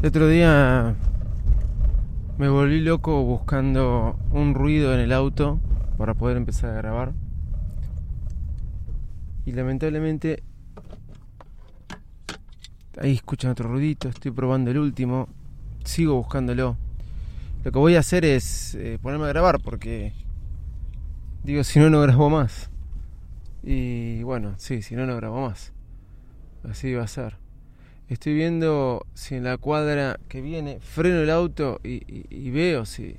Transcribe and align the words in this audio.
El 0.00 0.06
otro 0.06 0.28
día 0.28 0.94
me 2.38 2.48
volví 2.48 2.80
loco 2.80 3.22
buscando 3.22 4.18
un 4.30 4.54
ruido 4.54 4.94
en 4.94 5.00
el 5.00 5.12
auto 5.12 5.60
para 5.98 6.14
poder 6.14 6.38
empezar 6.38 6.70
a 6.70 6.76
grabar. 6.76 7.12
Y 9.44 9.52
lamentablemente 9.52 10.42
ahí 12.98 13.12
escuchan 13.12 13.50
otro 13.50 13.68
ruidito, 13.68 14.08
estoy 14.08 14.30
probando 14.30 14.70
el 14.70 14.78
último, 14.78 15.28
sigo 15.84 16.14
buscándolo. 16.14 16.78
Lo 17.62 17.70
que 17.70 17.78
voy 17.78 17.96
a 17.96 18.00
hacer 18.00 18.24
es 18.24 18.74
eh, 18.76 18.98
ponerme 19.02 19.26
a 19.26 19.28
grabar 19.28 19.60
porque 19.60 20.14
digo, 21.44 21.62
si 21.62 21.78
no, 21.78 21.90
no 21.90 22.00
grabo 22.00 22.30
más. 22.30 22.70
Y 23.62 24.22
bueno, 24.22 24.54
sí, 24.56 24.80
si 24.80 24.96
no, 24.96 25.04
no 25.04 25.14
grabo 25.16 25.42
más. 25.42 25.74
Así 26.64 26.94
va 26.94 27.02
a 27.02 27.06
ser. 27.06 27.49
Estoy 28.10 28.34
viendo 28.34 29.06
si 29.14 29.36
en 29.36 29.44
la 29.44 29.56
cuadra 29.56 30.18
que 30.26 30.40
viene 30.40 30.80
freno 30.80 31.20
el 31.20 31.30
auto 31.30 31.80
y, 31.84 32.50
veo 32.50 32.84
si, 32.84 33.14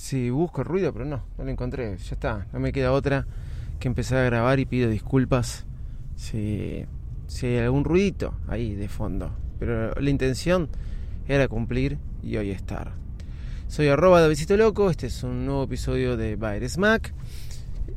si 0.00 0.30
busco 0.30 0.62
ruido, 0.62 0.92
pero 0.92 1.04
no, 1.04 1.24
no 1.36 1.44
lo 1.44 1.50
encontré. 1.50 1.96
Ya 1.96 2.12
está, 2.12 2.46
no 2.52 2.60
me 2.60 2.70
queda 2.70 2.92
otra 2.92 3.26
que 3.80 3.88
empezar 3.88 4.18
a 4.18 4.22
grabar 4.22 4.60
y 4.60 4.64
pido 4.64 4.88
disculpas 4.88 5.66
si, 6.14 6.84
si 7.26 7.46
hay 7.46 7.58
algún 7.58 7.82
ruidito 7.82 8.32
ahí 8.46 8.76
de 8.76 8.86
fondo. 8.86 9.32
Pero 9.58 9.92
la 9.92 10.08
intención 10.08 10.68
era 11.26 11.48
cumplir 11.48 11.98
y 12.22 12.36
hoy 12.36 12.52
estar. 12.52 12.92
Soy 13.66 13.88
arroba 13.88 14.20
Davidcito 14.20 14.56
Loco, 14.56 14.88
este 14.88 15.08
es 15.08 15.24
un 15.24 15.46
nuevo 15.46 15.64
episodio 15.64 16.16
de 16.16 16.36
Bayer 16.36 16.70
Smack. 16.70 17.12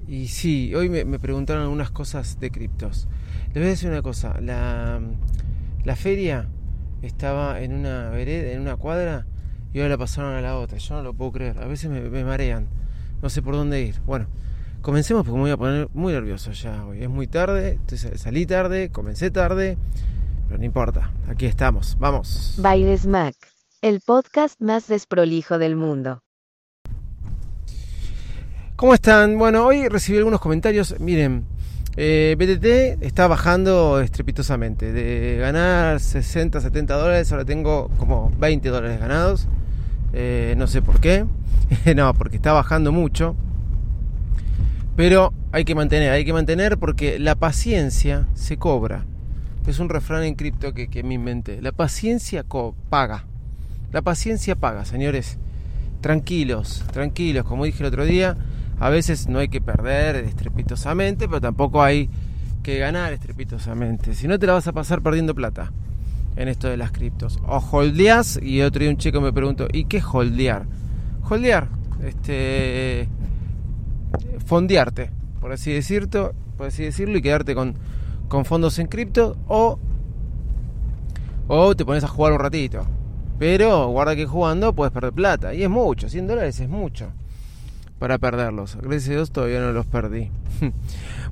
Y 0.07 0.30
sí, 0.30 0.73
hoy 0.73 0.89
me, 0.89 1.05
me 1.05 1.19
preguntaron 1.19 1.61
algunas 1.61 1.91
cosas 1.91 2.39
de 2.39 2.50
criptos. 2.50 3.07
Les 3.53 3.55
voy 3.55 3.66
a 3.66 3.69
decir 3.69 3.89
una 3.91 4.02
cosa, 4.02 4.41
la, 4.41 5.00
la 5.83 5.95
feria 5.95 6.47
estaba 7.01 7.61
en 7.61 7.73
una 7.73 8.09
vereda, 8.09 8.51
en 8.51 8.61
una 8.61 8.75
cuadra, 8.75 9.25
y 9.73 9.79
ahora 9.79 9.89
la 9.89 9.97
pasaron 9.97 10.33
a 10.35 10.41
la 10.41 10.57
otra. 10.57 10.77
Yo 10.77 10.95
no 10.95 11.03
lo 11.03 11.13
puedo 11.13 11.31
creer, 11.31 11.57
a 11.59 11.65
veces 11.65 11.89
me, 11.89 12.01
me 12.01 12.23
marean, 12.23 12.67
no 13.21 13.29
sé 13.29 13.41
por 13.41 13.55
dónde 13.55 13.81
ir. 13.81 13.95
Bueno, 14.05 14.27
comencemos 14.81 15.23
porque 15.23 15.35
me 15.35 15.41
voy 15.41 15.51
a 15.51 15.57
poner 15.57 15.89
muy 15.93 16.13
nervioso 16.13 16.51
ya 16.51 16.85
hoy. 16.85 17.03
Es 17.03 17.09
muy 17.09 17.27
tarde, 17.27 17.79
salí 18.15 18.45
tarde, 18.45 18.89
comencé 18.89 19.31
tarde, 19.31 19.77
pero 20.47 20.59
no 20.59 20.65
importa, 20.65 21.11
aquí 21.27 21.45
estamos, 21.45 21.97
vamos. 21.99 22.55
Baires 22.57 23.05
Mac, 23.05 23.35
el 23.81 24.01
podcast 24.01 24.59
más 24.61 24.88
desprolijo 24.88 25.57
del 25.57 25.75
mundo. 25.75 26.21
¿Cómo 28.75 28.95
están? 28.95 29.38
Bueno, 29.38 29.67
hoy 29.67 29.88
recibí 29.88 30.17
algunos 30.17 30.41
comentarios. 30.41 30.99
Miren, 30.99 31.45
eh, 31.97 32.36
BTT 32.38 33.03
está 33.03 33.28
bajando 33.28 34.00
estrepitosamente. 34.00 34.92
De 34.92 35.38
ganar 35.38 36.00
60, 36.00 36.61
70 36.61 36.95
dólares, 36.95 37.31
ahora 37.31 37.45
tengo 37.45 37.89
como 37.97 38.31
20 38.39 38.70
dólares 38.70 39.00
ganados. 39.00 39.47
Eh, 40.14 40.56
no 40.58 40.67
sé 40.67 40.81
por 40.81 41.00
qué. 41.00 41.25
no, 41.96 42.13
porque 42.13 42.38
está 42.38 42.53
bajando 42.53 42.91
mucho. 42.91 43.35
Pero 44.96 45.34
hay 45.51 45.66
que 45.66 45.75
mantener, 45.75 46.12
hay 46.12 46.25
que 46.25 46.34
mantener 46.34 46.78
porque 46.78 47.19
la 47.19 47.35
paciencia 47.35 48.28
se 48.34 48.57
cobra. 48.57 49.06
Es 49.68 49.80
un 49.80 49.90
refrán 49.90 50.24
en 50.24 50.35
cripto 50.35 50.74
que, 50.74 51.03
me 51.03 51.13
inventé. 51.13 51.62
La 51.62 51.72
paciencia 51.72 52.44
paga. 52.90 53.25
La 53.91 54.01
paciencia 54.01 54.56
paga, 54.56 54.85
señores. 54.85 55.38
Tranquilos, 56.01 56.84
tranquilos. 56.91 57.46
Como 57.46 57.66
dije 57.66 57.84
el 57.84 57.88
otro 57.88 58.06
día, 58.06 58.38
a 58.81 58.90
veces 58.90 59.28
no 59.28 59.38
hay 59.38 59.47
que 59.47 59.62
perder 59.62 60.16
estrepitosamente, 60.16 61.28
pero 61.28 61.40
tampoco 61.40 61.84
hay 61.84 62.09
que 62.64 62.80
ganar 62.80 63.14
estrepitosamente. 63.14 64.16
Si 64.16 64.28
no, 64.28 64.40
te 64.40 64.47
la 64.47 64.53
vas 64.53 64.68
a 64.68 64.74
pasar 64.74 65.03
perdiendo 65.03 65.36
plata 65.36 65.72
en 66.36 66.47
esto 66.47 66.68
de 66.68 66.78
las 66.78 66.92
criptos. 66.92 67.38
O 67.46 67.58
holdeás, 67.58 68.40
y 68.42 68.64
otro 68.64 68.80
día 68.80 68.90
un 68.90 68.97
chico 68.97 69.22
me 69.22 69.31
preguntó, 69.31 69.68
¿y 69.72 69.86
qué 69.86 70.02
holdear? 70.02 70.66
Holdear, 71.30 71.68
este 72.03 73.08
fondearte, 74.47 75.12
por 75.40 75.52
así 75.52 75.72
decirlo, 75.72 76.34
por 76.58 76.66
así 76.66 76.81
decirlo, 76.81 77.19
y 77.19 77.22
quedarte 77.22 77.53
con, 77.53 77.75
con 78.30 78.46
fondos 78.46 78.80
en 78.80 78.88
cripto, 78.88 79.38
o, 79.48 79.78
o 81.48 81.75
te 81.75 81.86
pones 81.86 82.03
a 82.03 82.08
jugar 82.08 82.34
un 82.34 82.40
ratito. 82.40 82.84
Pero 83.38 83.90
guarda 83.90 84.16
que 84.16 84.25
jugando 84.25 84.74
puedes 84.74 84.92
perder 84.92 85.13
plata. 85.13 85.53
Y 85.53 85.62
es 85.62 85.69
mucho, 85.69 86.09
100 86.09 86.25
dólares 86.25 86.59
es 86.59 86.68
mucho 86.68 87.12
para 88.01 88.17
perderlos. 88.17 88.78
Gracias 88.81 89.09
a 89.09 89.12
Dios 89.12 89.31
todavía 89.31 89.59
no 89.62 89.72
los 89.73 89.85
perdí. 89.85 90.31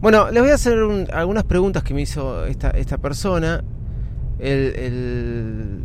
bueno, 0.02 0.30
les 0.30 0.40
voy 0.44 0.52
a 0.52 0.53
hacer 0.53 0.84
un- 0.84 1.07
algunas 1.12 1.44
preguntas 1.44 1.81
que 1.81 1.96
me 1.96 2.02
hizo 2.03 2.46
esta, 2.46 2.69
esta 2.69 3.00
persona 3.00 3.63
el, 4.38 4.75
el- 4.75 5.80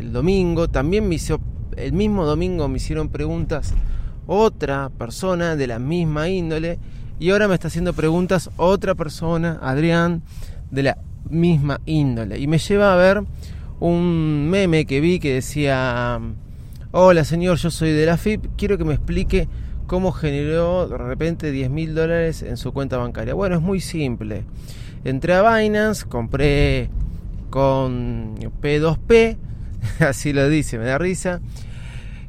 el 0.00 0.12
domingo. 0.12 0.66
También 0.68 1.08
me 1.08 1.14
hizo, 1.14 1.38
el 1.76 1.92
mismo 1.92 2.24
domingo 2.26 2.66
me 2.68 2.78
hicieron 2.78 3.10
preguntas 3.10 3.74
otra 4.26 4.90
persona 4.90 5.54
de 5.54 5.68
la 5.68 5.78
misma 5.78 6.28
índole. 6.28 6.80
Y 7.20 7.30
ahora 7.30 7.46
me 7.46 7.54
está 7.54 7.68
haciendo 7.68 7.92
preguntas 7.92 8.50
otra 8.56 8.96
persona, 8.96 9.60
Adrián, 9.62 10.22
de 10.72 10.82
la 10.82 10.98
misma 11.30 11.80
índole. 11.86 12.40
Y 12.40 12.48
me 12.48 12.58
lleva 12.58 12.92
a 12.92 12.96
ver 12.96 13.22
un 13.78 14.48
meme 14.50 14.84
que 14.84 15.00
vi 15.00 15.20
que 15.20 15.34
decía... 15.34 16.20
Hola 16.90 17.22
señor, 17.24 17.58
yo 17.58 17.70
soy 17.70 17.90
de 17.92 18.04
la 18.06 18.16
FIP, 18.16 18.46
quiero 18.56 18.78
que 18.78 18.84
me 18.84 18.94
explique 18.94 19.48
cómo 19.86 20.12
generó 20.12 20.88
de 20.88 20.98
repente 20.98 21.50
10 21.50 21.70
mil 21.70 21.94
dólares 21.94 22.42
en 22.42 22.56
su 22.56 22.72
cuenta 22.72 22.96
bancaria. 22.96 23.34
Bueno, 23.34 23.56
es 23.56 23.62
muy 23.62 23.80
simple. 23.80 24.44
Entré 25.04 25.34
a 25.34 25.56
Binance, 25.56 26.06
compré 26.06 26.90
con 27.50 28.36
P2P, 28.36 29.36
así 30.00 30.32
lo 30.32 30.48
dice, 30.48 30.78
me 30.78 30.86
da 30.86 30.98
risa. 30.98 31.40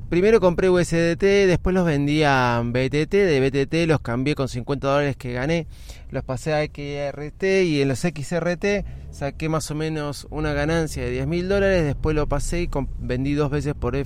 Primero 0.10 0.40
compré 0.40 0.70
USDT, 0.70 1.22
después 1.48 1.74
los 1.74 1.86
vendí 1.86 2.24
a 2.24 2.62
BTT, 2.64 3.12
de 3.12 3.42
BTT 3.42 3.90
los 3.90 4.00
cambié 4.00 4.36
con 4.36 4.48
50 4.48 4.88
dólares 4.88 5.18
que 5.18 5.34
gané, 5.34 5.68
los 6.12 6.24
pasé 6.24 6.54
a 6.54 6.64
XRT 6.64 7.44
y 7.66 7.82
en 7.82 7.90
los 7.90 8.00
XRT 8.00 8.86
saqué 9.12 9.50
más 9.50 9.70
o 9.70 9.76
menos 9.76 10.26
una 10.30 10.54
ganancia 10.54 11.04
de 11.04 11.12
10 11.12 11.28
mil 11.28 11.50
dólares, 11.50 11.84
después 11.84 12.16
lo 12.16 12.26
pasé 12.26 12.62
y 12.62 12.70
vendí 13.00 13.34
dos 13.34 13.52
veces 13.52 13.74
por, 13.74 14.02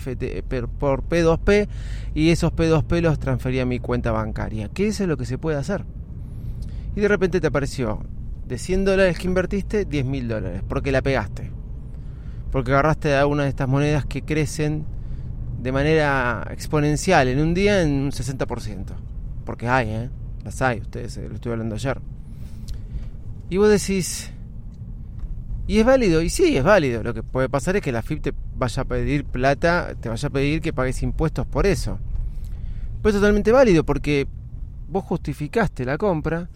por 0.79 1.03
P2P 1.03 1.67
y 2.15 2.31
esos 2.31 2.51
P2P 2.51 3.01
los 3.01 3.19
transferí 3.19 3.59
a 3.59 3.67
mi 3.67 3.77
cuenta 3.77 4.11
bancaria, 4.11 4.69
que 4.69 4.87
eso 4.87 5.03
es 5.03 5.09
lo 5.09 5.17
que 5.17 5.25
se 5.25 5.37
puede 5.37 5.57
hacer. 5.57 5.85
Y 6.95 7.01
de 7.01 7.09
repente 7.09 7.39
te 7.39 7.45
apareció 7.45 8.03
de 8.47 8.57
100 8.57 8.85
dólares 8.85 9.19
que 9.19 9.27
invertiste, 9.27 9.85
10 9.85 10.05
mil 10.05 10.27
dólares, 10.27 10.63
porque 10.67 10.91
la 10.91 11.03
pegaste. 11.03 11.51
Porque 12.51 12.71
agarraste 12.71 13.13
alguna 13.13 13.43
de 13.43 13.49
estas 13.49 13.67
monedas 13.67 14.07
que 14.07 14.23
crecen 14.23 14.83
de 15.61 15.71
manera 15.71 16.47
exponencial 16.49 17.27
en 17.27 17.39
un 17.39 17.53
día 17.53 17.81
en 17.81 17.91
un 17.91 18.11
60%. 18.11 18.85
Porque 19.45 19.67
hay, 19.67 19.89
¿eh? 19.89 20.09
Las 20.43 20.61
hay, 20.61 20.79
ustedes, 20.79 21.17
eh, 21.17 21.27
lo 21.29 21.35
estuve 21.35 21.53
hablando 21.53 21.75
ayer. 21.75 21.99
Y 23.49 23.57
vos 23.57 23.69
decís, 23.69 24.31
¿y 25.67 25.79
es 25.79 25.85
válido? 25.85 26.21
Y 26.21 26.29
sí, 26.29 26.57
es 26.57 26.63
válido. 26.63 27.03
Lo 27.03 27.13
que 27.13 27.21
puede 27.21 27.47
pasar 27.47 27.75
es 27.75 27.81
que 27.81 27.91
la 27.91 28.01
FIP 28.01 28.21
te 28.21 28.33
vaya 28.55 28.81
a 28.81 28.85
pedir 28.85 29.23
plata, 29.25 29.93
te 29.99 30.09
vaya 30.09 30.27
a 30.27 30.31
pedir 30.31 30.61
que 30.61 30.73
pagues 30.73 31.03
impuestos 31.03 31.45
por 31.45 31.67
eso. 31.67 31.99
Pues 33.01 33.13
es 33.13 33.21
totalmente 33.21 33.51
válido 33.51 33.83
porque 33.83 34.27
vos 34.89 35.03
justificaste 35.03 35.85
la 35.85 35.97
compra 35.97 36.49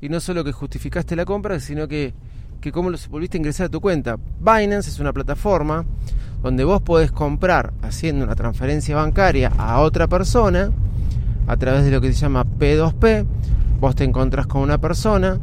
y 0.00 0.08
no 0.08 0.20
solo 0.20 0.44
que 0.44 0.52
justificaste 0.52 1.16
la 1.16 1.24
compra, 1.24 1.58
sino 1.60 1.88
que, 1.88 2.14
que 2.60 2.70
cómo 2.70 2.90
lo 2.90 2.98
volviste 3.08 3.36
a 3.36 3.40
ingresar 3.40 3.66
a 3.66 3.70
tu 3.70 3.80
cuenta. 3.80 4.16
Binance 4.38 4.90
es 4.90 5.00
una 5.00 5.12
plataforma 5.12 5.84
donde 6.44 6.62
vos 6.64 6.82
podés 6.82 7.10
comprar 7.10 7.72
haciendo 7.80 8.22
una 8.22 8.34
transferencia 8.34 8.94
bancaria 8.96 9.50
a 9.56 9.80
otra 9.80 10.06
persona 10.08 10.70
a 11.46 11.56
través 11.56 11.84
de 11.86 11.90
lo 11.90 12.02
que 12.02 12.12
se 12.12 12.20
llama 12.20 12.44
P2P. 12.44 13.24
Vos 13.80 13.96
te 13.96 14.04
encontrás 14.04 14.46
con 14.46 14.60
una 14.60 14.76
persona, 14.76 15.38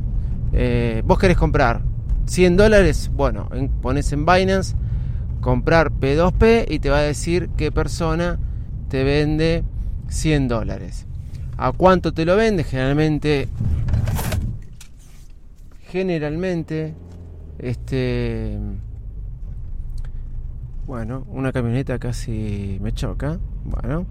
eh, 0.53 1.01
vos 1.03 1.17
querés 1.17 1.37
comprar 1.37 1.81
100 2.25 2.55
dólares, 2.55 3.09
bueno, 3.15 3.49
en- 3.51 3.69
pones 3.69 4.11
en 4.13 4.27
Binance 4.27 4.75
comprar 5.41 5.91
P2P 5.91 6.67
y 6.69 6.77
te 6.77 6.91
va 6.91 6.97
a 6.99 7.01
decir 7.01 7.49
qué 7.57 7.71
persona 7.71 8.37
te 8.87 9.03
vende 9.03 9.63
100 10.07 10.47
dólares. 10.47 11.07
¿A 11.57 11.71
cuánto 11.71 12.13
te 12.13 12.25
lo 12.25 12.35
vende? 12.35 12.63
Generalmente 12.63 13.49
generalmente, 15.89 16.93
este, 17.59 18.57
bueno, 20.91 21.23
una 21.29 21.53
camioneta 21.53 21.97
casi 21.99 22.77
me 22.81 22.91
choca, 22.91 23.39
bueno, 23.63 24.05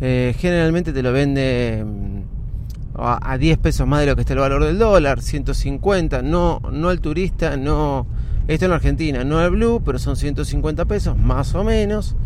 eh, 0.00 0.34
generalmente 0.38 0.94
te 0.94 1.02
lo 1.02 1.12
vende 1.12 1.84
mm, 1.84 2.98
a, 2.98 3.32
a 3.32 3.36
10 3.36 3.58
pesos 3.58 3.86
más 3.86 4.00
de 4.00 4.06
lo 4.06 4.14
que 4.16 4.22
está 4.22 4.32
el 4.32 4.38
valor 4.38 4.64
del 4.64 4.78
dólar, 4.78 5.20
150, 5.20 6.22
no, 6.22 6.62
no 6.72 6.90
el 6.90 7.02
turista, 7.02 7.58
no, 7.58 8.06
esto 8.48 8.64
en 8.64 8.72
Argentina, 8.72 9.24
no 9.24 9.44
el 9.44 9.50
blue, 9.50 9.82
pero 9.84 9.98
son 9.98 10.16
150 10.16 10.86
pesos 10.86 11.18
más 11.18 11.54
o 11.54 11.64
menos. 11.64 12.16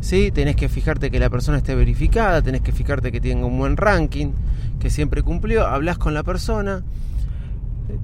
¿sí? 0.00 0.32
Tenés 0.32 0.56
que 0.56 0.68
fijarte 0.68 1.12
que 1.12 1.20
la 1.20 1.30
persona 1.30 1.58
esté 1.58 1.76
verificada, 1.76 2.42
tenés 2.42 2.62
que 2.62 2.72
fijarte 2.72 3.12
que 3.12 3.20
tenga 3.20 3.46
un 3.46 3.56
buen 3.56 3.76
ranking, 3.76 4.32
que 4.80 4.90
siempre 4.90 5.22
cumplió, 5.22 5.68
hablas 5.68 5.98
con 5.98 6.14
la 6.14 6.24
persona. 6.24 6.82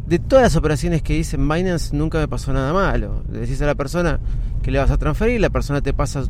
De 0.06 0.18
todas 0.18 0.42
las 0.42 0.56
operaciones 0.56 1.02
que 1.02 1.16
hice 1.16 1.36
en 1.36 1.48
Binance 1.48 1.96
nunca 1.96 2.18
me 2.18 2.28
pasó 2.28 2.52
nada 2.52 2.72
malo. 2.72 3.22
Le 3.30 3.40
decís 3.40 3.60
a 3.62 3.66
la 3.66 3.74
persona 3.74 4.20
que 4.62 4.70
le 4.70 4.78
vas 4.78 4.90
a 4.90 4.96
transferir, 4.96 5.40
la 5.40 5.50
persona 5.50 5.80
te 5.80 5.92
pasa 5.92 6.24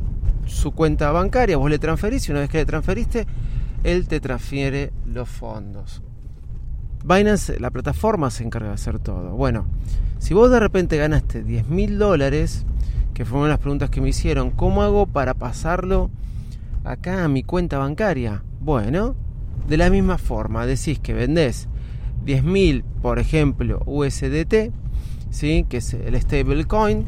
su 0.47 0.73
cuenta 0.73 1.11
bancaria, 1.11 1.57
vos 1.57 1.71
le 1.71 1.79
transferís 1.79 2.29
y 2.29 2.33
una 2.33 2.41
vez 2.41 2.51
que 2.51 2.59
le 2.59 2.67
transferiste, 2.67 3.27
él 3.85 4.09
te 4.09 4.21
transfiere 4.21 4.93
los 5.07 5.29
fondos. 5.29 6.03
Binance, 7.05 7.61
la 7.61 7.71
plataforma 7.71 8.31
se 8.31 8.45
encarga 8.45 8.69
de 8.69 8.75
hacer 8.75 8.99
todo. 8.99 9.31
Bueno, 9.31 9.67
si 10.19 10.35
vos 10.35 10.51
de 10.51 10.59
repente 10.59 10.97
ganaste 10.97 11.43
10 11.43 11.69
mil 11.69 11.99
dólares, 11.99 12.65
que 13.15 13.25
fue 13.25 13.39
una 13.39 13.49
de 13.49 13.53
las 13.53 13.61
preguntas 13.61 13.91
que 13.91 14.01
me 14.01 14.09
hicieron, 14.09 14.51
¿cómo 14.51 14.83
hago 14.83 15.07
para 15.07 15.35
pasarlo 15.35 16.11
acá 16.85 17.25
a 17.25 17.29
mi 17.29 17.43
cuenta 17.43 17.79
bancaria? 17.79 18.43
Bueno, 18.61 19.15
de 19.69 19.77
la 19.77 19.91
misma 19.91 20.19
forma, 20.19 20.67
decís 20.67 20.99
que 20.99 21.15
vendés 21.15 21.69
10.000, 22.27 22.83
por 23.01 23.19
ejemplo, 23.19 23.81
USDT, 23.87 24.73
¿sí? 25.31 25.65
que 25.69 25.77
es 25.79 25.95
el 25.95 26.21
stablecoin, 26.21 27.07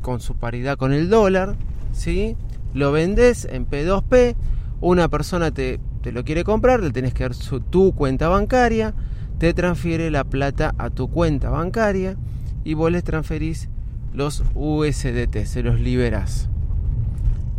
con 0.00 0.20
su 0.20 0.34
paridad 0.34 0.76
con 0.76 0.92
el 0.92 1.10
dólar, 1.10 1.56
¿sí? 1.92 2.36
lo 2.72 2.90
vendés 2.90 3.46
en 3.50 3.68
P2P, 3.68 4.34
una 4.80 5.08
persona 5.08 5.50
te, 5.50 5.78
te 6.02 6.10
lo 6.12 6.24
quiere 6.24 6.42
comprar, 6.42 6.82
le 6.82 6.90
tenés 6.90 7.14
que 7.14 7.24
dar 7.24 7.34
tu 7.70 7.92
cuenta 7.92 8.28
bancaria, 8.28 8.94
te 9.38 9.52
transfiere 9.52 10.10
la 10.10 10.24
plata 10.24 10.74
a 10.78 10.90
tu 10.90 11.08
cuenta 11.08 11.50
bancaria 11.50 12.16
y 12.64 12.74
vos 12.74 12.90
les 12.90 13.04
transferís 13.04 13.68
los 14.14 14.42
USDT, 14.54 15.44
se 15.44 15.62
los 15.62 15.80
liberas. 15.80 16.48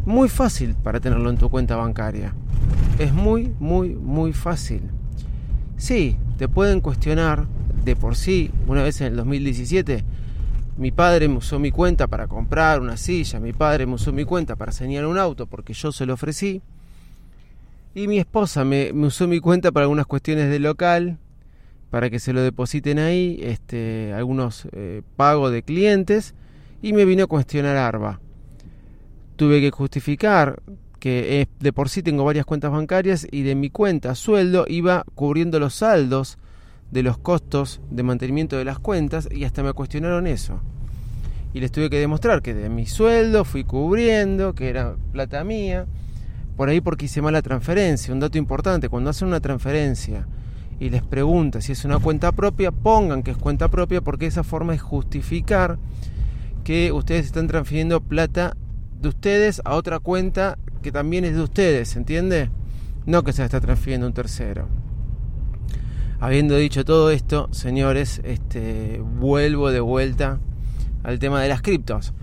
Muy 0.06 0.30
fácil 0.30 0.76
para 0.76 1.00
tenerlo 1.00 1.30
en 1.30 1.38
tu 1.38 1.50
cuenta 1.50 1.76
bancaria. 1.76 2.34
Es 2.98 3.14
muy, 3.14 3.54
muy, 3.60 3.96
muy 3.96 4.34
fácil. 4.34 4.82
Sí, 5.78 6.18
te 6.38 6.48
pueden 6.48 6.82
cuestionar 6.82 7.46
de 7.84 7.96
por 7.96 8.16
sí. 8.16 8.52
Una 8.68 8.84
vez 8.84 9.02
en 9.02 9.08
el 9.08 9.16
2017, 9.16 10.04
mi 10.78 10.92
padre 10.92 11.28
me 11.28 11.38
usó 11.38 11.60
mi 11.60 11.72
cuenta 11.72 12.08
para 12.08 12.28
comprar 12.28 12.82
una 12.82 12.98
silla, 12.98 13.40
mi 13.40 13.54
padre 13.54 13.86
me 13.86 13.94
usó 13.94 14.12
mi 14.12 14.26
cuenta 14.26 14.56
para 14.56 14.72
señalar 14.72 15.08
un 15.08 15.18
auto 15.18 15.46
porque 15.46 15.74
yo 15.74 15.92
se 15.92 16.06
lo 16.06 16.14
ofrecí. 16.14 16.62
Y 17.94 18.08
mi 18.08 18.20
esposa 18.20 18.66
me, 18.66 18.92
usó 18.92 19.28
mi 19.28 19.40
cuenta 19.40 19.72
para 19.72 19.86
algunas 19.86 20.06
cuestiones 20.06 20.50
de 20.50 20.60
local, 20.60 21.18
para 21.90 22.10
que 22.10 22.20
se 22.20 22.34
lo 22.34 22.42
depositen 22.42 23.00
ahí, 23.00 23.40
este, 23.42 24.12
algunos 24.14 24.68
eh, 24.74 25.02
pagos 25.16 25.54
de 25.54 25.64
clientes 25.64 26.34
y 26.82 26.92
me 26.92 27.06
vino 27.06 27.24
a 27.24 27.28
cuestionar 27.28 27.78
ARBA. 27.78 28.20
Tuve 29.38 29.62
que 29.62 29.72
justificar 29.72 30.62
que 31.06 31.48
de 31.60 31.72
por 31.72 31.90
sí 31.90 32.02
tengo 32.02 32.26
varias 32.26 32.48
cuentas 32.48 32.72
bancarias 32.72 33.28
y 33.30 33.44
de 33.44 33.54
mi 33.54 33.70
cuenta 33.70 34.16
sueldo 34.16 34.66
iba 34.68 35.06
cubriendo 35.14 35.60
los 35.60 35.76
saldos 35.76 36.40
de 36.90 37.04
los 37.04 37.20
costos 37.20 37.80
de 37.92 38.02
mantenimiento 38.02 38.58
de 38.58 38.66
las 38.66 38.80
cuentas 38.80 39.30
y 39.32 39.44
hasta 39.44 39.62
me 39.62 39.74
cuestionaron 39.74 40.26
eso. 40.26 40.62
Y 41.54 41.60
les 41.60 41.72
tuve 41.72 41.92
que 41.92 42.00
demostrar 42.00 42.42
que 42.42 42.56
de 42.56 42.70
mi 42.70 42.88
sueldo 42.88 43.46
fui 43.46 43.66
cubriendo, 43.66 44.56
que 44.56 44.68
era 44.68 44.96
plata 45.12 45.44
mía, 45.44 45.86
por 46.58 46.70
ahí 46.70 46.82
porque 46.82 47.06
hice 47.06 47.22
mala 47.22 47.44
transferencia. 47.44 48.12
Un 48.12 48.20
dato 48.20 48.40
importante, 48.40 48.90
cuando 48.90 49.12
hacen 49.12 49.28
una 49.28 49.42
transferencia 49.42 50.26
y 50.80 50.90
les 50.90 51.04
pregunta 51.04 51.62
si 51.62 51.74
es 51.74 51.86
una 51.86 52.00
cuenta 52.00 52.32
propia, 52.32 52.72
pongan 52.72 53.22
que 53.22 53.30
es 53.30 53.38
cuenta 53.38 53.68
propia 53.68 54.02
porque 54.02 54.26
esa 54.26 54.44
forma 54.44 54.74
es 54.74 54.82
justificar 54.82 55.78
que 56.64 56.92
ustedes 56.92 57.28
están 57.28 57.46
transfiriendo 57.46 58.02
plata 58.02 58.58
de 59.00 59.10
ustedes 59.10 59.62
a 59.66 59.76
otra 59.76 60.00
cuenta 60.00 60.58
que 60.86 60.92
también 60.92 61.26
es 61.26 61.34
de 61.34 61.42
ustedes, 61.42 61.96
¿entiende? 61.96 62.52
No 63.08 63.24
que 63.24 63.34
se 63.34 63.44
está 63.44 63.60
transfiriendo 63.60 64.06
un 64.06 64.14
tercero. 64.14 64.68
Habiendo 66.20 66.56
dicho 66.58 66.86
todo 66.86 67.10
esto, 67.10 67.50
señores, 67.52 68.22
este, 68.24 69.02
vuelvo 69.02 69.72
de 69.72 69.80
vuelta 69.80 70.40
al 71.02 71.18
tema 71.18 71.42
de 71.42 71.50
las 71.50 71.64
criptos. 71.64 72.14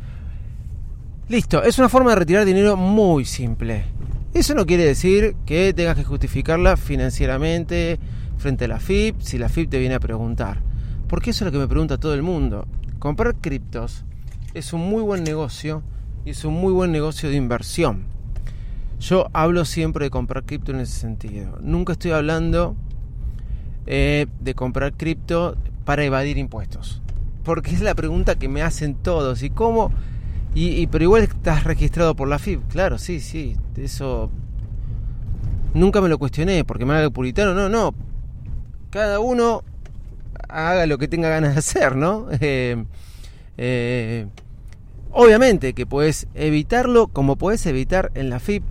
Listo, 1.28 1.64
es 1.64 1.76
una 1.80 1.88
forma 1.88 2.10
de 2.10 2.20
retirar 2.20 2.44
dinero 2.44 2.76
muy 2.76 3.24
simple. 3.24 3.84
Eso 4.32 4.54
no 4.54 4.64
quiere 4.64 4.84
decir 4.84 5.34
que 5.44 5.74
tengas 5.74 5.96
que 5.96 6.04
justificarla 6.04 6.76
financieramente 6.76 7.98
frente 8.38 8.66
a 8.66 8.68
la 8.68 8.78
FIP 8.78 9.22
si 9.22 9.38
la 9.38 9.48
FIP 9.48 9.70
te 9.70 9.80
viene 9.80 9.96
a 9.96 10.00
preguntar. 10.00 10.62
Porque 11.08 11.30
eso 11.30 11.44
es 11.44 11.46
lo 11.46 11.52
que 11.52 11.58
me 11.58 11.66
pregunta 11.66 11.98
todo 11.98 12.14
el 12.14 12.22
mundo. 12.22 12.68
Comprar 13.00 13.34
criptos 13.40 14.04
es 14.54 14.72
un 14.72 14.88
muy 14.88 15.02
buen 15.02 15.24
negocio 15.24 15.82
y 16.24 16.30
es 16.30 16.44
un 16.44 16.54
muy 16.54 16.72
buen 16.72 16.92
negocio 16.92 17.28
de 17.28 17.34
inversión. 17.34 18.21
Yo 19.02 19.26
hablo 19.32 19.64
siempre 19.64 20.04
de 20.04 20.10
comprar 20.10 20.44
cripto 20.44 20.70
en 20.70 20.78
ese 20.78 21.00
sentido. 21.00 21.58
Nunca 21.60 21.94
estoy 21.94 22.12
hablando 22.12 22.76
eh, 23.84 24.26
de 24.38 24.54
comprar 24.54 24.92
cripto 24.92 25.56
para 25.84 26.04
evadir 26.04 26.38
impuestos. 26.38 27.02
Porque 27.42 27.72
es 27.72 27.80
la 27.80 27.96
pregunta 27.96 28.36
que 28.36 28.48
me 28.48 28.62
hacen 28.62 28.94
todos. 28.94 29.42
¿Y 29.42 29.50
cómo? 29.50 29.90
Y, 30.54 30.86
pero 30.86 31.02
igual 31.02 31.24
estás 31.24 31.64
registrado 31.64 32.14
por 32.14 32.28
la 32.28 32.38
FIP. 32.38 32.68
Claro, 32.68 32.96
sí, 32.96 33.18
sí. 33.18 33.56
Eso 33.76 34.30
nunca 35.74 36.00
me 36.00 36.08
lo 36.08 36.16
cuestioné 36.20 36.64
porque 36.64 36.84
me 36.84 36.94
haga 36.94 37.10
puritano. 37.10 37.54
No, 37.54 37.68
no. 37.68 37.96
Cada 38.90 39.18
uno 39.18 39.64
haga 40.48 40.86
lo 40.86 40.98
que 40.98 41.08
tenga 41.08 41.28
ganas 41.28 41.54
de 41.54 41.58
hacer, 41.58 41.96
¿no? 41.96 42.28
Eh, 42.40 42.84
eh, 43.58 44.26
obviamente 45.10 45.74
que 45.74 45.84
puedes 45.84 46.26
evitarlo 46.34 47.08
como 47.08 47.36
puedes 47.36 47.66
evitar 47.66 48.10
en 48.14 48.30
la 48.30 48.40
FIP 48.40 48.62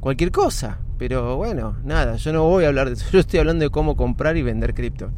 cualquier 0.00 0.32
cosa. 0.32 0.78
Pero 0.98 1.36
bueno, 1.36 1.76
nada, 1.82 2.16
yo 2.16 2.32
no 2.32 2.44
voy 2.44 2.64
a 2.64 2.68
hablar 2.68 2.88
de 2.88 2.94
eso. 2.94 3.06
Yo 3.12 3.20
estoy 3.20 3.40
hablando 3.40 3.64
de 3.64 3.70
cómo 3.70 3.96
comprar 3.96 4.36
y 4.36 4.42
vender 4.42 4.74
cripto. 4.74 5.10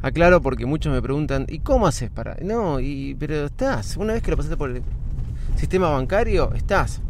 Aclaro 0.00 0.40
porque 0.40 0.64
muchos 0.64 0.92
me 0.92 1.02
preguntan, 1.02 1.44
¿y 1.48 1.58
cómo 1.58 1.86
haces 1.86 2.08
para...? 2.08 2.36
No, 2.40 2.80
y, 2.80 3.14
pero 3.18 3.46
estás, 3.46 3.96
una 3.96 4.12
vez 4.12 4.22
que 4.22 4.30
lo 4.30 4.36
pasaste 4.36 4.56
por 4.56 4.70
el 4.70 4.82
sistema 5.56 5.90
bancario, 5.90 6.54
estás. 6.54 7.02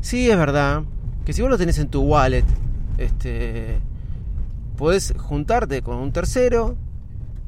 Sí, 0.00 0.30
es 0.30 0.36
verdad 0.36 0.82
que 1.24 1.32
si 1.32 1.42
vos 1.42 1.50
lo 1.50 1.58
tenés 1.58 1.78
en 1.78 1.88
tu 1.88 2.00
wallet, 2.00 2.44
este, 2.98 3.78
podés 4.76 5.14
juntarte 5.16 5.82
con 5.82 5.98
un 5.98 6.12
tercero 6.12 6.76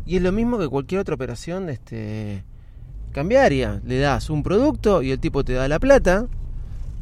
y 0.04 0.16
es 0.16 0.22
lo 0.22 0.30
mismo 0.30 0.58
que 0.58 0.68
cualquier 0.68 1.00
otra 1.00 1.14
operación 1.14 1.68
este, 1.68 2.44
cambiaria. 3.12 3.80
Le 3.84 3.98
das 3.98 4.30
un 4.30 4.42
producto 4.42 5.02
y 5.02 5.10
el 5.10 5.18
tipo 5.18 5.42
te 5.42 5.54
da 5.54 5.66
la 5.66 5.78
plata 5.78 6.28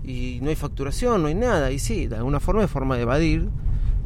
y 0.05 0.39
no 0.43 0.51
hay 0.51 0.57
facturación, 0.57 1.23
no 1.23 1.29
hay 1.29 1.35
nada. 1.35 1.71
Y 1.71 1.79
sí, 1.79 2.07
de 2.07 2.17
alguna 2.17 2.41
forma 2.41 2.65
es 2.65 2.71
forma 2.71 2.97
de 2.97 3.03
evadir, 3.03 3.49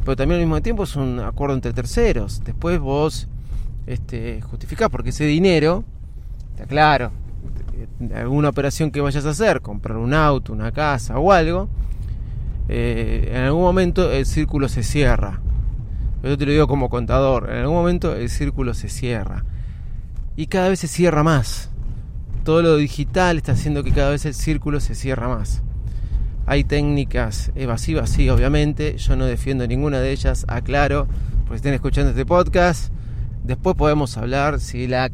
pero 0.04 0.16
también 0.16 0.40
al 0.40 0.46
mismo 0.46 0.60
tiempo 0.62 0.84
es 0.84 0.96
un 0.96 1.20
acuerdo 1.20 1.54
entre 1.54 1.72
terceros. 1.72 2.42
Después 2.44 2.78
vos 2.78 3.28
este, 3.86 4.40
justificás 4.42 4.90
porque 4.90 5.10
ese 5.10 5.24
dinero, 5.24 5.84
está 6.52 6.66
claro, 6.66 7.12
alguna 8.14 8.50
operación 8.50 8.90
que 8.90 9.00
vayas 9.00 9.26
a 9.26 9.30
hacer, 9.30 9.60
comprar 9.60 9.96
un 9.96 10.14
auto, 10.14 10.52
una 10.52 10.72
casa 10.72 11.18
o 11.18 11.32
algo, 11.32 11.68
eh, 12.68 13.30
en 13.32 13.42
algún 13.42 13.62
momento 13.62 14.10
el 14.10 14.26
círculo 14.26 14.68
se 14.68 14.82
cierra. 14.82 15.40
Yo 16.22 16.38
te 16.38 16.46
lo 16.46 16.52
digo 16.52 16.66
como 16.66 16.88
contador, 16.88 17.50
en 17.50 17.58
algún 17.58 17.76
momento 17.76 18.16
el 18.16 18.30
círculo 18.30 18.72
se 18.72 18.88
cierra. 18.88 19.44
Y 20.36 20.46
cada 20.46 20.70
vez 20.70 20.80
se 20.80 20.88
cierra 20.88 21.22
más 21.22 21.70
todo 22.44 22.60
lo 22.62 22.76
digital 22.76 23.38
está 23.38 23.52
haciendo 23.52 23.82
que 23.82 23.90
cada 23.90 24.10
vez 24.10 24.26
el 24.26 24.34
círculo 24.34 24.78
se 24.78 24.94
cierra 24.94 25.28
más. 25.28 25.62
Hay 26.46 26.64
técnicas 26.64 27.52
evasivas, 27.54 28.10
sí, 28.10 28.28
obviamente. 28.28 28.96
Yo 28.98 29.16
no 29.16 29.24
defiendo 29.26 29.66
ninguna 29.66 30.00
de 30.00 30.12
ellas, 30.12 30.44
aclaro, 30.48 31.06
porque 31.42 31.56
estén 31.56 31.74
escuchando 31.74 32.10
este 32.10 32.26
podcast. 32.26 32.92
Después 33.42 33.76
podemos 33.76 34.16
hablar 34.16 34.60
si 34.60 34.86
la 34.86 35.10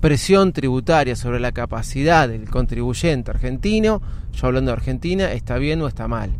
presión 0.00 0.52
tributaria 0.52 1.16
sobre 1.16 1.40
la 1.40 1.52
capacidad 1.52 2.28
del 2.28 2.50
contribuyente 2.50 3.30
argentino, 3.30 4.02
yo 4.32 4.46
hablando 4.46 4.70
de 4.70 4.76
Argentina, 4.76 5.32
está 5.32 5.56
bien 5.56 5.80
o 5.80 5.88
está 5.88 6.08
mal. 6.08 6.30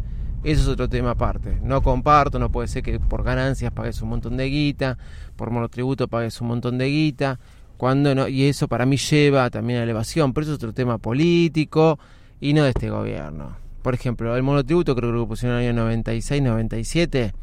Eso 0.42 0.62
es 0.62 0.68
otro 0.68 0.88
tema 0.88 1.12
aparte. 1.12 1.58
No 1.62 1.82
comparto, 1.82 2.38
no 2.38 2.52
puede 2.52 2.68
ser 2.68 2.82
que 2.82 3.00
por 3.00 3.24
ganancias 3.24 3.72
pagues 3.72 4.02
un 4.02 4.10
montón 4.10 4.36
de 4.36 4.44
guita, 4.50 4.98
por 5.36 5.50
monotributo 5.50 6.08
pagues 6.08 6.40
un 6.42 6.48
montón 6.48 6.76
de 6.76 6.86
guita 6.88 7.40
cuando 7.76 8.14
no, 8.14 8.28
y 8.28 8.44
eso 8.44 8.68
para 8.68 8.86
mí 8.86 8.96
lleva 8.96 9.50
también 9.50 9.80
a 9.80 9.82
elevación, 9.82 10.32
pero 10.32 10.44
eso 10.44 10.52
es 10.52 10.56
otro 10.56 10.72
tema 10.72 10.98
político 10.98 11.98
y 12.40 12.52
no 12.52 12.64
de 12.64 12.70
este 12.70 12.90
gobierno. 12.90 13.63
Por 13.84 13.92
ejemplo, 13.92 14.34
el 14.34 14.42
monotributo 14.42 14.96
creo 14.96 15.10
que 15.10 15.18
lo 15.18 15.28
pusieron 15.28 15.58
en 15.58 15.64
el 15.64 15.68
año 15.72 15.82
96, 15.82 16.40
97 16.40 17.34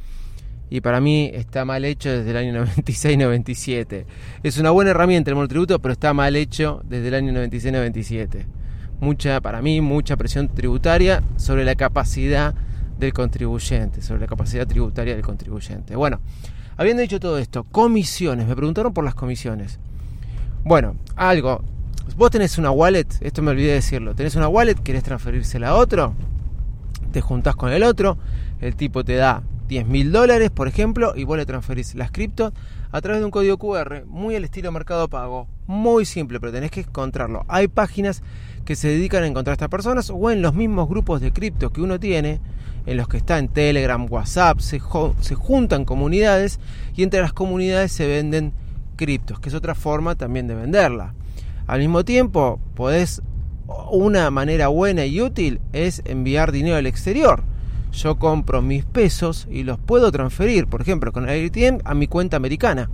y 0.72 0.82
para 0.82 1.00
mí 1.00 1.30
está 1.36 1.66
mal 1.66 1.86
hecho 1.86 2.10
desde 2.10 2.32
el 2.32 2.38
año 2.38 2.66
96-97. 2.66 4.06
Es 4.42 4.58
una 4.58 4.72
buena 4.72 4.90
herramienta 4.90 5.30
el 5.30 5.36
monotributo, 5.36 5.78
pero 5.80 5.92
está 5.92 6.16
mal 6.16 6.36
hecho 6.36 6.82
desde 6.84 7.10
el 7.10 7.14
año 7.14 7.32
96-97. 7.34 8.48
Mucha, 9.02 9.40
para 9.40 9.62
mí, 9.62 9.82
mucha 9.82 10.18
presión 10.18 10.48
tributaria 10.48 11.22
sobre 11.36 11.64
la 11.64 11.76
capacidad 11.76 12.56
del 12.98 13.14
contribuyente, 13.14 14.02
sobre 14.02 14.22
la 14.22 14.28
capacidad 14.28 14.66
tributaria 14.66 15.14
del 15.14 15.24
contribuyente. 15.24 15.96
Bueno, 15.96 16.22
habiendo 16.76 17.04
dicho 17.04 17.20
todo 17.20 17.38
esto, 17.38 17.66
comisiones, 17.66 18.48
me 18.48 18.56
preguntaron 18.56 18.96
por 18.96 19.04
las 19.04 19.14
comisiones. 19.14 19.78
Bueno, 20.64 20.96
algo, 21.16 21.64
vos 22.16 22.32
tenés 22.32 22.58
una 22.58 22.72
wallet, 22.72 23.08
esto 23.20 23.44
me 23.44 23.52
olvidé 23.52 23.68
de 23.68 23.74
decirlo, 23.76 24.16
tenés 24.16 24.36
una 24.36 24.48
wallet, 24.48 24.76
querés 24.76 25.04
transferírsela 25.04 25.70
a 25.70 25.76
otro, 25.76 26.16
te 27.12 27.22
juntás 27.22 27.56
con 27.56 27.72
el 27.72 27.84
otro, 27.84 28.18
el 28.60 28.76
tipo 28.76 29.04
te 29.04 29.16
da 29.16 29.44
10 29.68 29.88
mil 29.88 30.12
dólares, 30.12 30.50
por 30.50 30.68
ejemplo, 30.68 31.14
y 31.16 31.24
vos 31.24 31.38
le 31.38 31.46
transferís 31.46 31.96
las 31.96 32.12
cripto 32.12 32.52
a 32.92 33.00
través 33.00 33.22
de 33.22 33.26
un 33.26 33.32
código 33.32 33.58
QR, 33.58 34.04
muy 34.06 34.36
al 34.36 34.44
estilo 34.44 34.72
Mercado 34.72 35.08
Pago, 35.08 35.48
muy 35.66 36.04
simple, 36.06 36.40
pero 36.40 36.52
tenés 36.52 36.72
que 36.72 36.82
encontrarlo. 36.82 37.46
Hay 37.48 37.68
páginas 37.70 38.22
que 38.66 38.76
se 38.76 38.90
dedican 38.90 39.24
a 39.24 39.28
encontrar 39.28 39.54
a 39.54 39.56
estas 39.56 39.70
personas 39.70 40.10
o 40.10 40.30
en 40.30 40.42
los 40.42 40.54
mismos 40.54 40.90
grupos 40.90 41.22
de 41.22 41.32
cripto 41.32 41.72
que 41.72 41.82
uno 41.82 42.00
tiene, 42.00 42.42
en 42.86 42.98
los 42.98 43.08
que 43.08 43.18
está 43.18 43.38
en 43.38 43.48
Telegram, 43.48 44.06
WhatsApp, 44.10 44.60
se, 44.60 44.82
se 45.22 45.36
juntan 45.36 45.86
comunidades 45.86 46.60
y 46.96 47.04
entre 47.04 47.22
las 47.22 47.32
comunidades 47.32 47.92
se 47.92 48.08
venden 48.08 48.54
criptos, 48.98 49.40
que 49.40 49.50
es 49.50 49.56
otra 49.56 49.76
forma 49.76 50.16
también 50.16 50.48
de 50.48 50.56
venderla. 50.56 51.14
Al 51.68 51.80
mismo 51.80 52.04
tiempo, 52.04 52.60
podés, 52.76 53.22
una 53.92 54.30
manera 54.32 54.68
buena 54.68 55.06
y 55.06 55.22
útil 55.22 55.62
es 55.74 56.02
enviar 56.06 56.52
dinero 56.52 56.78
al 56.78 56.88
exterior. 56.88 57.44
Yo 57.92 58.18
compro 58.18 58.62
mis 58.62 58.86
pesos 58.86 59.48
y 59.52 59.64
los 59.64 59.78
puedo 59.80 60.12
transferir, 60.12 60.68
por 60.68 60.82
ejemplo, 60.82 61.12
con 61.12 61.28
el 61.28 61.48
ATM 61.48 61.80
a 61.84 61.94
mi 61.94 62.08
cuenta 62.08 62.38
americana. 62.38 62.90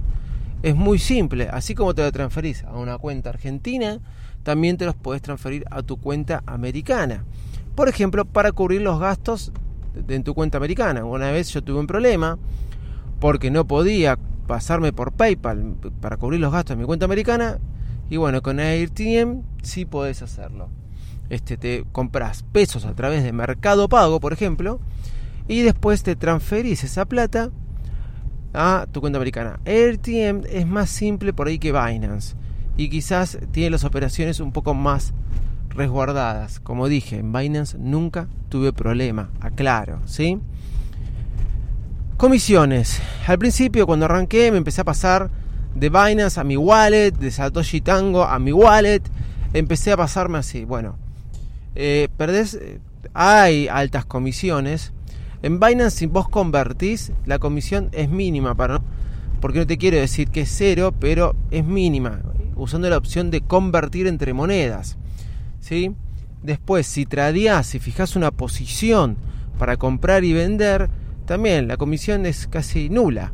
Es 0.64 0.76
muy 0.76 0.98
simple, 0.98 1.50
así 1.50 1.76
como 1.76 1.94
te 1.94 2.02
lo 2.02 2.12
transferís 2.12 2.64
a 2.64 2.74
una 2.74 2.98
cuenta 2.98 3.30
argentina, 3.30 4.00
también 4.42 4.78
te 4.78 4.86
los 4.86 4.96
puedes 4.96 5.22
transferir 5.22 5.66
a 5.70 5.84
tu 5.84 5.98
cuenta 5.98 6.42
americana. 6.48 7.26
Por 7.76 7.90
ejemplo, 7.90 8.26
para 8.26 8.52
cubrir 8.52 8.82
los 8.82 9.00
gastos 9.00 9.52
en 10.08 10.24
tu 10.24 10.34
cuenta 10.34 10.58
americana. 10.58 11.06
Una 11.06 11.32
vez 11.32 11.50
yo 11.50 11.64
tuve 11.64 11.80
un 11.80 11.88
problema 11.88 12.38
porque 13.20 13.52
no 13.52 13.68
podía 13.68 14.18
pasarme 14.48 14.94
por 14.94 15.12
PayPal 15.12 15.76
para 16.02 16.18
cubrir 16.18 16.40
los 16.40 16.52
gastos 16.52 16.76
de 16.76 16.82
mi 16.82 16.86
cuenta 16.86 17.06
americana. 17.06 17.60
Y 18.10 18.18
bueno, 18.18 18.42
con 18.42 18.60
AirTM 18.60 19.42
sí 19.62 19.86
podés 19.86 20.22
hacerlo. 20.22 20.70
Este, 21.30 21.58
te 21.58 21.84
compras 21.92 22.44
pesos 22.44 22.86
a 22.86 22.94
través 22.94 23.24
de 23.24 23.34
Mercado 23.34 23.90
Pago, 23.90 24.20
por 24.20 24.32
ejemplo, 24.32 24.80
y 25.48 25.62
después 25.62 26.04
te 26.04 26.16
transferís 26.16 26.84
esa 26.84 27.06
plata 27.06 27.52
a 28.54 28.88
tu 28.92 29.02
cuenta 29.02 29.18
americana. 29.18 29.60
AirTM 29.66 30.44
es 30.50 30.66
más 30.66 30.90
simple 30.90 31.34
por 31.34 31.48
ahí 31.48 31.60
que 31.60 31.72
Binance 31.72 32.36
y 32.78 32.90
quizás 32.90 33.38
tiene 33.52 33.72
las 33.72 33.84
operaciones 33.84 34.40
un 34.40 34.54
poco 34.54 34.74
más 34.74 35.14
resguardadas. 35.70 36.60
Como 36.60 36.88
dije, 36.88 37.18
en 37.20 37.34
Binance 37.34 37.78
nunca 37.78 38.28
tuve 38.50 38.72
problema, 38.72 39.30
aclaro, 39.42 40.02
¿sí? 40.06 40.40
Comisiones. 42.16 43.02
Al 43.28 43.38
principio, 43.38 43.86
cuando 43.86 44.06
arranqué, 44.06 44.52
me 44.52 44.58
empecé 44.58 44.82
a 44.82 44.86
pasar 44.86 45.30
de 45.78 45.90
Binance 45.90 46.40
a 46.40 46.44
mi 46.44 46.58
wallet, 46.58 47.12
de 47.12 47.30
Satoshi 47.30 47.82
Tango 47.82 48.24
a 48.24 48.40
mi 48.40 48.52
wallet. 48.52 49.02
Empecé 49.54 49.92
a 49.92 49.98
pasarme 49.98 50.40
así. 50.40 50.66
Bueno, 50.66 50.98
eh, 51.76 52.10
perdés. 52.18 52.56
Eh, 52.56 52.80
hay 53.14 53.68
altas 53.68 54.06
comisiones. 54.06 54.92
En 55.44 55.60
Binance, 55.60 55.98
si 55.98 56.06
vos 56.08 56.28
convertís, 56.30 57.12
la 57.26 57.38
comisión 57.38 57.90
es 57.92 58.10
mínima 58.10 58.56
para. 58.56 58.82
Porque 59.40 59.60
no 59.60 59.68
te 59.68 59.78
quiero 59.78 59.98
decir 59.98 60.30
que 60.30 60.42
es 60.42 60.50
cero, 60.52 60.96
pero 61.00 61.36
es 61.52 61.64
mínima. 61.64 62.22
Usando 62.56 62.90
la 62.90 62.98
opción 62.98 63.30
de 63.30 63.42
convertir 63.42 64.08
entre 64.08 64.34
monedas. 64.34 64.98
¿sí? 65.60 65.94
Después, 66.42 66.88
si 66.88 67.06
tradeás, 67.06 67.68
si 67.68 67.80
fijas 67.80 68.16
una 68.16 68.32
posición 68.32 69.16
para 69.60 69.78
comprar 69.78 70.24
y 70.24 70.34
vender, 70.34 70.90
también 71.26 71.68
la 71.68 71.78
comisión 71.78 72.26
es 72.26 72.48
casi 72.48 72.90
nula. 72.90 73.32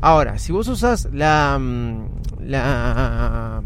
Ahora, 0.00 0.38
si 0.38 0.52
vos 0.52 0.68
usas 0.68 1.08
la, 1.12 1.58
mm, 1.58 2.08
la, 2.46 3.62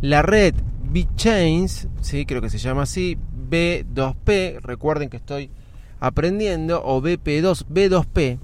la 0.00 0.22
red 0.22 0.54
BitChains, 0.90 1.88
¿sí? 2.00 2.24
creo 2.24 2.40
que 2.40 2.50
se 2.50 2.58
llama 2.58 2.82
así, 2.82 3.18
B2P, 3.50 4.60
recuerden 4.60 5.08
que 5.08 5.16
estoy 5.16 5.50
aprendiendo, 5.98 6.82
o 6.84 7.02
BP2, 7.02 7.66
B2P, 7.66 8.38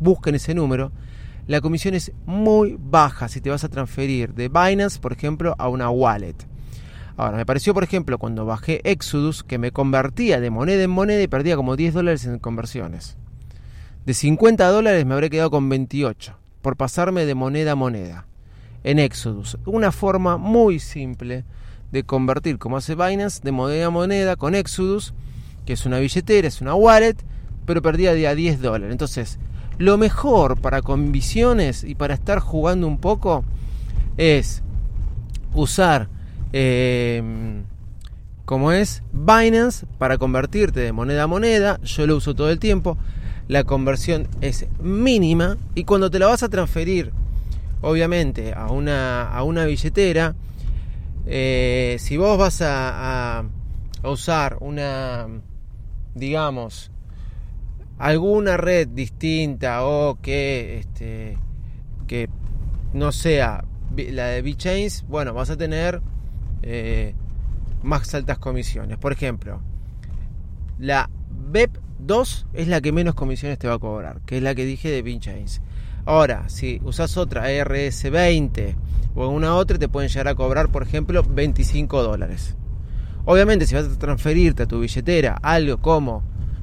busquen 0.00 0.34
ese 0.34 0.54
número, 0.54 0.92
la 1.46 1.62
comisión 1.62 1.94
es 1.94 2.12
muy 2.26 2.76
baja 2.78 3.28
si 3.28 3.40
te 3.40 3.48
vas 3.48 3.64
a 3.64 3.70
transferir 3.70 4.34
de 4.34 4.48
Binance, 4.48 5.00
por 5.00 5.12
ejemplo, 5.12 5.54
a 5.58 5.68
una 5.68 5.88
wallet. 5.88 6.36
Ahora, 7.16 7.38
me 7.38 7.46
pareció, 7.46 7.72
por 7.72 7.84
ejemplo, 7.84 8.18
cuando 8.18 8.44
bajé 8.44 8.80
Exodus, 8.84 9.42
que 9.42 9.58
me 9.58 9.72
convertía 9.72 10.40
de 10.40 10.50
moneda 10.50 10.82
en 10.82 10.90
moneda 10.90 11.22
y 11.22 11.26
perdía 11.26 11.56
como 11.56 11.74
10 11.74 11.94
dólares 11.94 12.26
en 12.26 12.38
conversiones. 12.38 13.16
De 14.04 14.14
50 14.14 14.66
dólares 14.68 15.04
me 15.04 15.14
habré 15.14 15.30
quedado 15.30 15.50
con 15.50 15.68
28, 15.68 16.36
por 16.62 16.76
pasarme 16.76 17.26
de 17.26 17.34
moneda 17.34 17.72
a 17.72 17.76
moneda. 17.76 18.26
En 18.84 18.98
Exodus, 18.98 19.58
una 19.66 19.92
forma 19.92 20.36
muy 20.36 20.78
simple 20.78 21.44
de 21.92 22.04
convertir, 22.04 22.58
como 22.58 22.76
hace 22.76 22.94
Binance, 22.94 23.40
de 23.42 23.52
moneda 23.52 23.86
a 23.86 23.90
moneda 23.90 24.36
con 24.36 24.54
Exodus, 24.54 25.14
que 25.66 25.74
es 25.74 25.84
una 25.84 25.98
billetera, 25.98 26.48
es 26.48 26.60
una 26.60 26.74
wallet, 26.74 27.16
pero 27.66 27.82
perdía 27.82 28.14
de 28.14 28.26
a 28.28 28.34
10 28.34 28.60
dólares. 28.60 28.92
Entonces, 28.92 29.38
lo 29.78 29.98
mejor 29.98 30.58
para 30.58 30.82
convisiones 30.82 31.84
y 31.84 31.94
para 31.94 32.14
estar 32.14 32.40
jugando 32.40 32.86
un 32.86 32.98
poco 32.98 33.44
es 34.16 34.62
usar 35.54 36.08
eh, 36.52 37.22
como 38.48 38.72
es 38.72 39.02
Binance 39.12 39.84
para 39.98 40.16
convertirte 40.16 40.80
de 40.80 40.92
moneda 40.92 41.24
a 41.24 41.26
moneda. 41.26 41.78
Yo 41.82 42.06
lo 42.06 42.16
uso 42.16 42.34
todo 42.34 42.48
el 42.48 42.58
tiempo. 42.58 42.96
La 43.46 43.64
conversión 43.64 44.26
es 44.40 44.66
mínima 44.80 45.58
y 45.74 45.84
cuando 45.84 46.10
te 46.10 46.18
la 46.18 46.28
vas 46.28 46.42
a 46.42 46.48
transferir, 46.48 47.12
obviamente, 47.82 48.54
a 48.54 48.68
una, 48.68 49.30
a 49.30 49.42
una 49.42 49.66
billetera, 49.66 50.34
eh, 51.26 51.96
si 51.98 52.16
vos 52.16 52.38
vas 52.38 52.62
a, 52.62 53.44
usar 54.02 54.56
una, 54.60 55.26
digamos, 56.14 56.90
alguna 57.98 58.56
red 58.56 58.88
distinta 58.88 59.84
o 59.84 60.18
que, 60.22 60.78
este, 60.78 61.36
que 62.06 62.30
no 62.94 63.12
sea 63.12 63.66
la 63.94 64.28
de 64.28 64.40
BitChains, 64.40 65.04
bueno, 65.06 65.34
vas 65.34 65.50
a 65.50 65.58
tener 65.58 66.00
eh, 66.62 67.14
más 67.82 68.14
altas 68.14 68.38
comisiones. 68.38 68.98
Por 68.98 69.12
ejemplo, 69.12 69.60
la 70.78 71.10
BEP 71.50 71.76
2 71.98 72.46
es 72.52 72.68
la 72.68 72.80
que 72.80 72.92
menos 72.92 73.14
comisiones 73.14 73.58
te 73.58 73.68
va 73.68 73.74
a 73.74 73.78
cobrar, 73.78 74.20
que 74.26 74.36
es 74.36 74.42
la 74.42 74.54
que 74.54 74.64
dije 74.64 74.90
de 74.90 75.02
BitChains. 75.02 75.60
Ahora, 76.04 76.48
si 76.48 76.80
usas 76.84 77.16
otra 77.16 77.50
RS20 77.50 78.76
o 79.14 79.28
una 79.28 79.54
otra, 79.54 79.78
te 79.78 79.88
pueden 79.88 80.08
llegar 80.08 80.28
a 80.28 80.34
cobrar, 80.34 80.70
por 80.70 80.82
ejemplo, 80.82 81.22
25 81.22 82.02
dólares. 82.02 82.56
Obviamente, 83.24 83.66
si 83.66 83.74
vas 83.74 83.86
a 83.86 83.98
transferirte 83.98 84.62
a 84.62 84.66
tu 84.66 84.80
billetera 84.80 85.38
algo 85.42 85.78
como 85.78 86.22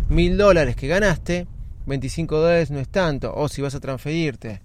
1000 0.09 0.37
dólares 0.37 0.75
que 0.75 0.87
ganaste, 0.87 1.47
25 1.85 2.39
dólares 2.39 2.71
no 2.71 2.79
es 2.79 2.89
tanto. 2.89 3.33
O 3.35 3.47
si 3.49 3.61
vas 3.61 3.75
a 3.75 3.79
transferirte 3.79 4.61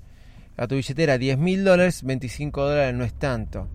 a 0.57 0.66
tu 0.66 0.76
billetera 0.76 1.19
10 1.19 1.38
mil 1.38 1.64
dólares, 1.64 2.02
25 2.02 2.62
dólares 2.62 2.95
no 2.95 3.04
es 3.04 3.12
tanto. 3.14 3.69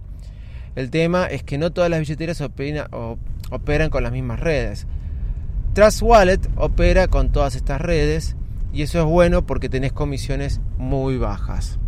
El 0.75 0.89
tema 0.89 1.25
es 1.25 1.43
que 1.43 1.57
no 1.57 1.71
todas 1.71 1.89
las 1.89 1.99
billeteras 1.99 2.41
operan 2.41 3.89
con 3.89 4.03
las 4.03 4.11
mismas 4.11 4.39
redes. 4.39 4.87
Trust 5.73 6.01
Wallet 6.01 6.39
opera 6.55 7.07
con 7.07 7.31
todas 7.31 7.55
estas 7.55 7.81
redes 7.81 8.35
y 8.73 8.81
eso 8.81 8.99
es 8.99 9.05
bueno 9.05 9.45
porque 9.45 9.69
tenés 9.69 9.93
comisiones 9.93 10.59
muy 10.77 11.17
bajas. 11.17 11.79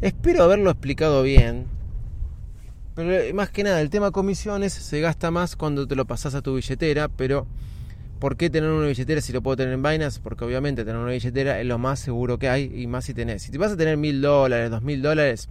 Espero 0.00 0.42
haberlo 0.42 0.70
explicado 0.70 1.22
bien. 1.22 1.66
Pero 2.94 3.12
eh, 3.12 3.32
más 3.32 3.50
que 3.50 3.62
nada, 3.62 3.80
el 3.80 3.88
tema 3.88 4.10
comisiones 4.10 4.72
se 4.72 5.00
gasta 5.00 5.30
más 5.30 5.56
cuando 5.56 5.86
te 5.86 5.94
lo 5.94 6.04
pasas 6.04 6.34
a 6.34 6.42
tu 6.42 6.56
billetera, 6.56 7.08
pero 7.08 7.46
¿por 8.18 8.36
qué 8.36 8.50
tener 8.50 8.68
una 8.68 8.88
billetera 8.88 9.20
si 9.20 9.32
lo 9.32 9.42
puedo 9.42 9.56
tener 9.56 9.72
en 9.72 9.82
Binance? 9.82 10.20
Porque 10.20 10.44
obviamente 10.44 10.84
tener 10.84 11.00
una 11.00 11.12
billetera 11.12 11.60
es 11.60 11.66
lo 11.66 11.78
más 11.78 12.00
seguro 12.00 12.38
que 12.38 12.48
hay 12.48 12.70
y 12.74 12.86
más 12.88 13.04
si 13.04 13.14
tenés. 13.14 13.42
Si 13.42 13.52
te 13.52 13.58
vas 13.58 13.72
a 13.72 13.76
tener 13.76 13.96
mil 13.96 14.20
dólares, 14.20 14.70
dos 14.70 14.82
mil 14.82 15.00
dólares, 15.00 15.48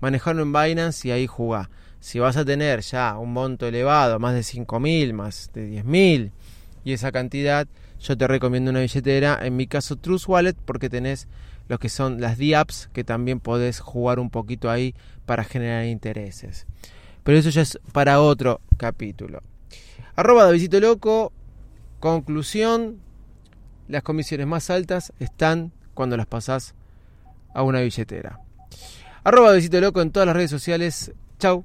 manejarlo 0.00 0.42
en 0.42 0.52
Binance 0.52 1.08
y 1.08 1.10
ahí 1.10 1.26
jugá. 1.26 1.70
Si 2.00 2.18
vas 2.18 2.36
a 2.36 2.44
tener 2.44 2.80
ya 2.80 3.18
un 3.18 3.32
monto 3.32 3.66
elevado, 3.66 4.18
más 4.18 4.34
de 4.34 4.40
5.000, 4.40 5.12
más 5.12 5.50
de 5.52 5.82
10.000 5.82 6.30
y 6.84 6.92
esa 6.92 7.12
cantidad, 7.12 7.68
yo 8.00 8.16
te 8.16 8.26
recomiendo 8.26 8.70
una 8.70 8.80
billetera, 8.80 9.38
en 9.42 9.56
mi 9.56 9.66
caso 9.66 9.96
Trust 9.96 10.28
Wallet, 10.28 10.54
porque 10.64 10.88
tenés 10.88 11.28
lo 11.68 11.78
que 11.78 11.88
son 11.88 12.20
las 12.20 12.38
DApps 12.38 12.88
que 12.92 13.04
también 13.04 13.38
podés 13.38 13.80
jugar 13.80 14.18
un 14.18 14.30
poquito 14.30 14.70
ahí 14.70 14.94
para 15.26 15.44
generar 15.44 15.84
intereses. 15.84 16.66
Pero 17.22 17.38
eso 17.38 17.50
ya 17.50 17.62
es 17.62 17.78
para 17.92 18.20
otro 18.20 18.60
capítulo. 18.76 19.42
Arroba 20.16 20.44
Davidito 20.44 20.80
Loco, 20.80 21.32
conclusión, 22.00 22.98
las 23.88 24.02
comisiones 24.02 24.46
más 24.46 24.70
altas 24.70 25.12
están 25.20 25.72
cuando 25.94 26.16
las 26.16 26.26
pasás 26.26 26.74
a 27.54 27.62
una 27.62 27.80
billetera. 27.80 28.40
Arroba 29.24 29.52
Besito 29.52 29.80
Loco 29.80 30.00
en 30.00 30.10
todas 30.10 30.26
las 30.26 30.36
redes 30.36 30.50
sociales. 30.50 31.12
Chau 31.38 31.64